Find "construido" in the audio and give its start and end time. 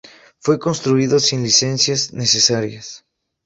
0.57-1.19